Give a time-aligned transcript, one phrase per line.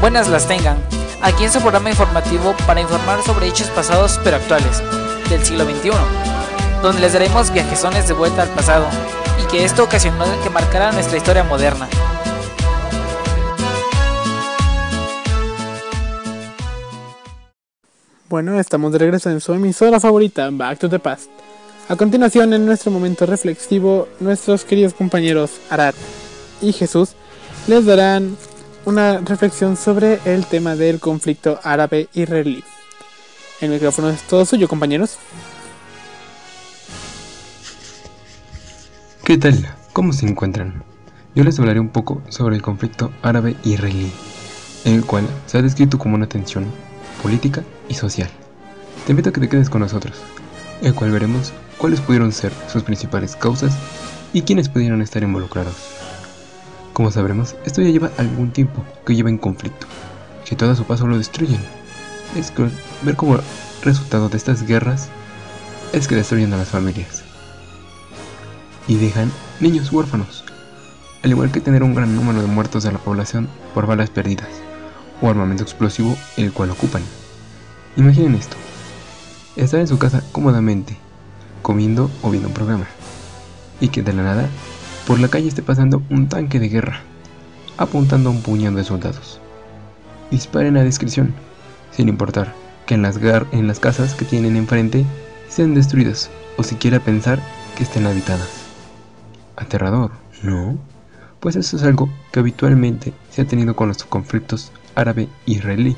[0.00, 0.78] buenas las tengan.
[1.22, 4.82] Aquí en su programa informativo para informar sobre hechos pasados pero actuales
[5.28, 5.90] del siglo XXI,
[6.82, 8.86] donde les daremos viajezones de vuelta al pasado
[9.42, 11.88] y que esto ocasionó que marcara nuestra historia moderna.
[18.28, 21.30] Bueno, estamos de regreso en su emisora favorita, Back to the Past.
[21.88, 25.94] A continuación, en nuestro momento reflexivo, nuestros queridos compañeros Arad
[26.60, 27.14] y Jesús
[27.66, 28.36] les darán
[28.88, 32.64] una reflexión sobre el tema del conflicto árabe-israelí.
[33.60, 35.18] El micrófono es todo suyo, compañeros.
[39.24, 39.68] ¿Qué tal?
[39.92, 40.84] ¿Cómo se encuentran?
[41.34, 44.10] Yo les hablaré un poco sobre el conflicto árabe-israelí,
[44.86, 46.64] el cual se ha descrito como una tensión
[47.22, 48.30] política y social.
[49.04, 50.16] Te invito a que te quedes con nosotros,
[50.80, 53.76] el cual veremos cuáles pudieron ser sus principales causas
[54.32, 56.07] y quiénes pudieron estar involucrados.
[56.98, 59.86] Como sabremos, esto ya lleva algún tiempo que lleva en conflicto,
[60.44, 61.60] que todo a su paso lo destruyen.
[62.34, 62.68] Es que
[63.02, 63.38] ver como
[63.82, 65.08] resultado de estas guerras
[65.92, 67.22] es que destruyen a las familias
[68.88, 70.44] y dejan niños huérfanos,
[71.22, 74.48] al igual que tener un gran número de muertos de la población por balas perdidas
[75.22, 77.02] o armamento explosivo el cual ocupan.
[77.96, 78.56] Imaginen esto,
[79.54, 80.96] estar en su casa cómodamente,
[81.62, 82.88] comiendo o viendo un programa,
[83.80, 84.48] y que de la nada
[85.08, 87.00] por la calle esté pasando un tanque de guerra,
[87.78, 89.40] apuntando a un puñado de soldados.
[90.30, 91.32] Disparen a discreción,
[91.92, 92.52] sin importar
[92.84, 95.06] que en las, en las casas que tienen enfrente
[95.48, 97.40] sean destruidas o siquiera pensar
[97.74, 98.50] que estén habitadas.
[99.56, 100.10] Aterrador,
[100.42, 100.76] ¿no?
[101.40, 105.96] Pues eso es algo que habitualmente se ha tenido con los conflictos árabe-israelí.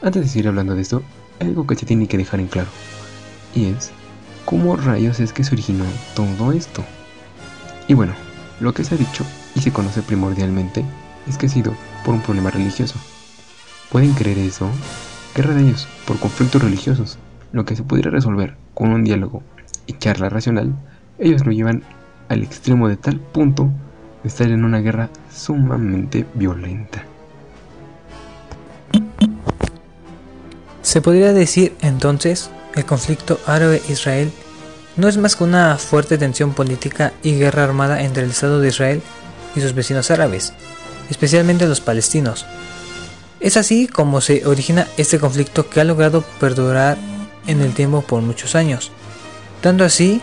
[0.00, 1.02] Antes de seguir hablando de esto,
[1.40, 2.68] hay algo que se tiene que dejar en claro,
[3.52, 3.90] y es
[4.44, 6.84] cómo rayos es que se originó todo esto.
[7.92, 8.14] Y bueno,
[8.60, 9.22] lo que se ha dicho
[9.54, 10.82] y se conoce primordialmente
[11.28, 11.74] es que ha sido
[12.06, 12.98] por un problema religioso.
[13.90, 14.66] ¿Pueden creer eso?
[15.36, 17.18] Guerra de ellos por conflictos religiosos.
[17.52, 19.42] Lo que se pudiera resolver con un diálogo
[19.86, 20.74] y charla racional,
[21.18, 21.82] ellos lo llevan
[22.30, 23.68] al extremo de tal punto
[24.22, 27.04] de estar en una guerra sumamente violenta.
[30.80, 34.32] Se podría decir entonces el conflicto árabe-israel
[34.96, 38.68] no es más que una fuerte tensión política y guerra armada entre el Estado de
[38.68, 39.02] Israel
[39.54, 40.52] y sus vecinos árabes,
[41.10, 42.46] especialmente los palestinos.
[43.40, 46.96] Es así como se origina este conflicto que ha logrado perdurar
[47.46, 48.92] en el tiempo por muchos años,
[49.60, 50.20] tanto así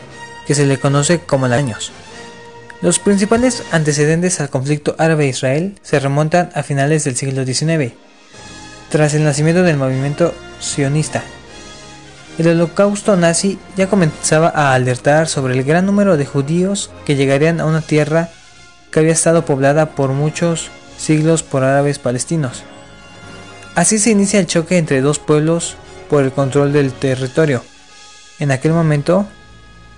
[0.48, 1.92] que se le conoce como el años.
[2.82, 7.94] Los principales antecedentes al conflicto árabe-israel se remontan a finales del siglo XIX,
[8.90, 11.24] tras el nacimiento del movimiento sionista.
[12.40, 17.60] El holocausto nazi ya comenzaba a alertar sobre el gran número de judíos que llegarían
[17.60, 18.30] a una tierra
[18.92, 22.64] que había estado poblada por muchos siglos por árabes palestinos.
[23.76, 25.76] Así se inicia el choque entre dos pueblos
[26.10, 27.62] por el control del territorio,
[28.40, 29.28] en aquel momento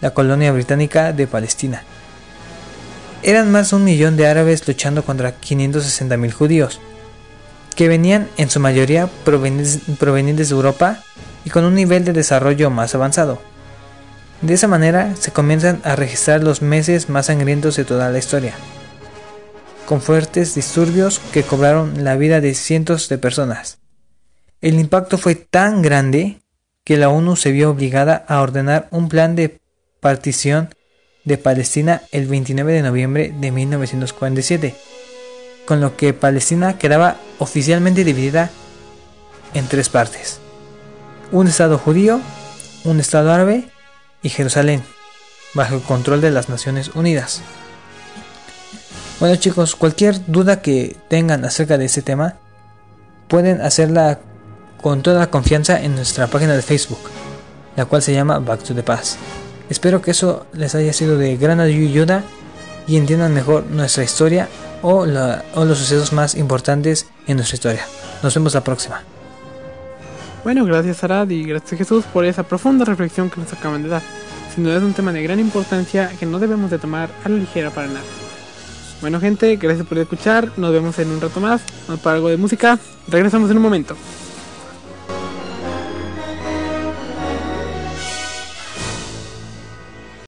[0.01, 1.83] la colonia británica de Palestina.
[3.21, 6.79] Eran más de un millón de árabes luchando contra 560.000 judíos,
[7.75, 11.03] que venían en su mayoría provenientes de Europa
[11.45, 13.41] y con un nivel de desarrollo más avanzado.
[14.41, 18.53] De esa manera se comienzan a registrar los meses más sangrientos de toda la historia,
[19.85, 23.79] con fuertes disturbios que cobraron la vida de cientos de personas.
[24.61, 26.39] El impacto fue tan grande
[26.83, 29.59] que la ONU se vio obligada a ordenar un plan de
[29.99, 30.73] partición
[31.25, 34.75] de Palestina el 29 de noviembre de 1947
[35.65, 38.49] con lo que Palestina quedaba oficialmente dividida
[39.53, 40.39] en tres partes.
[41.31, 42.19] Un estado judío,
[42.83, 43.69] un estado árabe
[44.21, 44.83] y Jerusalén,
[45.53, 47.41] bajo el control de las Naciones Unidas.
[49.19, 52.35] Bueno chicos, cualquier duda que tengan acerca de este tema,
[53.27, 54.19] pueden hacerla
[54.81, 56.99] con toda confianza en nuestra página de Facebook,
[57.75, 59.17] la cual se llama Back to the Past.
[59.69, 62.23] Espero que eso les haya sido de gran ayuda
[62.87, 64.49] y entiendan mejor nuestra historia
[64.81, 67.85] o, los sucesos más importantes en nuestra historia.
[68.21, 69.03] Nos vemos la próxima.
[70.43, 74.01] Bueno, gracias Arad y gracias Jesús por esa profunda reflexión que nos acaban de dar.
[74.53, 77.37] Sin duda es un tema de gran importancia que no debemos de tomar a la
[77.37, 78.01] ligera para nada.
[79.01, 82.37] Bueno gente, gracias por escuchar, nos vemos en un rato más, vamos para algo de
[82.37, 83.95] música, regresamos en un momento.